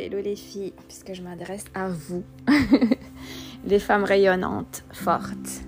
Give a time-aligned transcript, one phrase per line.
[0.00, 2.22] hello les filles, puisque je m'adresse à vous,
[3.64, 5.62] les femmes rayonnantes, fortes,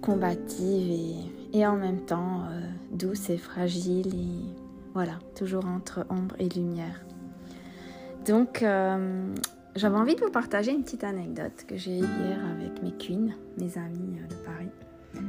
[0.00, 2.60] combatives et, en même temps euh,
[2.92, 4.54] douces et fragiles et
[4.94, 7.04] voilà, toujours entre ombre et lumière.
[8.26, 9.34] Donc, euh,
[9.76, 13.34] j'avais envie de vous partager une petite anecdote que j'ai eue hier avec mes queens,
[13.58, 15.24] mes amies euh, de Paris,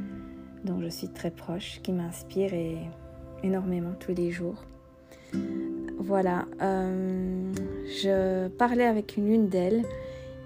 [0.64, 2.52] dont je suis très proche, qui m'inspire
[3.42, 4.64] énormément tous les jours.
[5.98, 6.46] Voilà,
[7.86, 9.82] je parlais avec une d'elles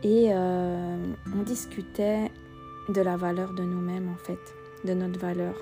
[0.02, 0.96] et euh,
[1.36, 2.30] on discutait
[2.88, 4.38] de la valeur de nous-mêmes en fait,
[4.84, 5.54] de notre valeur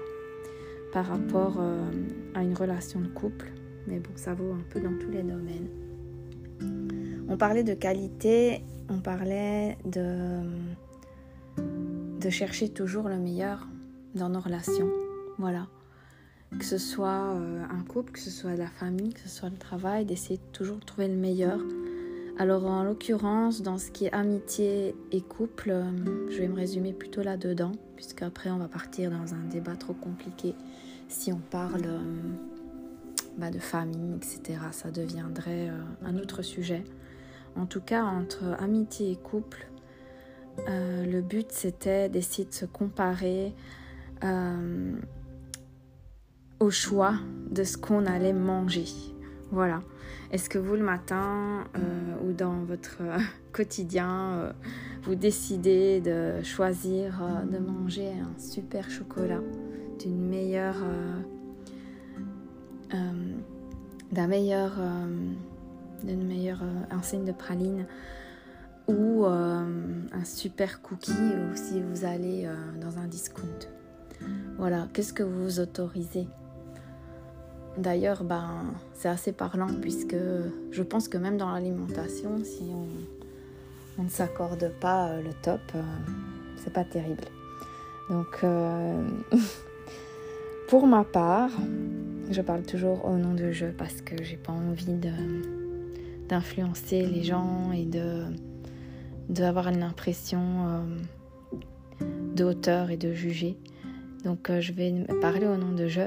[0.92, 1.90] par rapport euh,
[2.34, 3.52] à une relation de couple.
[3.86, 5.68] Mais bon, ça vaut un peu dans tous les domaines.
[7.28, 10.40] On parlait de qualité, on parlait de
[12.30, 13.66] chercher toujours le meilleur
[14.14, 14.90] dans nos relations.
[15.38, 15.66] Voilà
[16.58, 19.56] que ce soit euh, un couple, que ce soit la famille, que ce soit le
[19.56, 21.60] travail, d'essayer de toujours trouver le meilleur.
[22.38, 26.92] Alors en l'occurrence, dans ce qui est amitié et couple, euh, je vais me résumer
[26.92, 30.54] plutôt là-dedans, puisqu'après on va partir dans un débat trop compliqué.
[31.08, 32.00] Si on parle euh,
[33.38, 35.70] bah, de famille, etc., ça deviendrait
[36.04, 36.84] un autre sujet.
[37.56, 39.68] En tout cas, entre amitié et couple,
[40.66, 43.54] le but c'était d'essayer de se comparer
[46.64, 47.14] au choix
[47.50, 48.86] de ce qu'on allait manger.
[49.50, 49.82] Voilà.
[50.32, 53.18] Est-ce que vous, le matin euh, ou dans votre euh,
[53.52, 54.52] quotidien, euh,
[55.02, 57.20] vous décidez de choisir
[57.50, 59.40] de manger un super chocolat
[60.00, 60.76] d'une meilleure,
[64.10, 64.72] d'un meilleur,
[66.02, 67.86] d'une meilleure enseigne de praline
[68.88, 72.48] ou un super cookie ou si vous allez
[72.80, 73.68] dans un discount?
[74.56, 76.26] Voilà, qu'est-ce que vous vous autorisez?
[77.76, 78.50] D'ailleurs, ben,
[78.92, 80.16] c'est assez parlant puisque
[80.70, 82.62] je pense que même dans l'alimentation, si
[83.98, 85.82] on, ne s'accorde pas euh, le top, euh,
[86.56, 87.24] c'est pas terrible.
[88.10, 89.08] Donc, euh,
[90.68, 91.50] pour ma part,
[92.30, 94.94] je parle toujours au nom de je parce que j'ai pas envie
[96.28, 98.24] d'influencer les gens et de
[99.28, 100.84] d'avoir l'impression
[102.34, 103.56] d'auteur et de juger.
[104.22, 104.92] Donc, je vais
[105.22, 106.02] parler au nom de je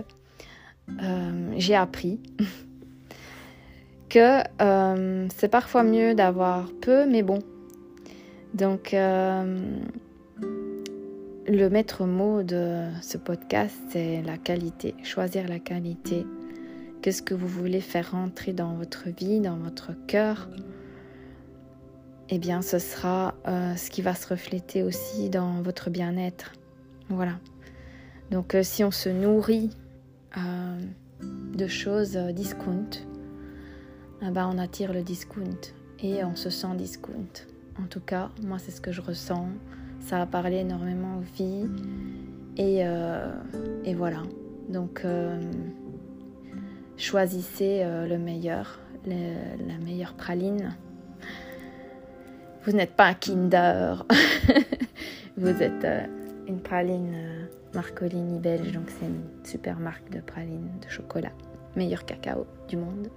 [1.02, 2.20] euh, j'ai appris
[4.10, 7.40] que euh, c'est parfois mieux d'avoir peu mais bon.
[8.54, 9.78] Donc euh,
[11.48, 16.26] le maître mot de ce podcast, c'est la qualité, choisir la qualité.
[17.02, 20.50] Qu'est-ce que vous voulez faire rentrer dans votre vie, dans votre cœur?
[22.30, 26.52] Eh bien, ce sera ce qui va se refléter aussi dans votre bien-être.
[27.08, 27.40] Voilà.
[28.32, 29.70] Donc, si on se nourrit
[30.38, 30.80] euh,
[31.56, 32.90] de choses euh, discount,
[34.22, 37.46] ben, on attire le discount et on se sent discount.
[37.82, 39.48] En tout cas, moi c'est ce que je ressens.
[40.00, 41.70] Ça a parlé énormément aux filles
[42.56, 43.32] et, euh,
[43.84, 44.24] et voilà.
[44.70, 45.06] Donc
[46.98, 50.76] choisissez le meilleur, la meilleure praline.
[52.66, 54.06] Vous n'êtes pas un Kinder,
[55.38, 55.88] vous êtes
[56.48, 57.16] une praline
[57.74, 61.34] Marcolini belge, donc c'est une super marque de praline de chocolat,
[61.76, 63.10] meilleur cacao du monde.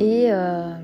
[0.00, 0.74] Et, euh,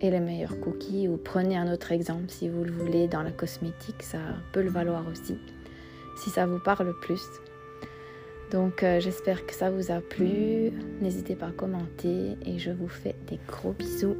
[0.00, 3.30] et les meilleurs cookies, ou prenez un autre exemple si vous le voulez dans la
[3.30, 4.18] cosmétique, ça
[4.52, 5.36] peut le valoir aussi,
[6.16, 7.22] si ça vous parle plus.
[8.50, 12.88] Donc euh, j'espère que ça vous a plu, n'hésitez pas à commenter et je vous
[12.88, 14.16] fais des gros bisous.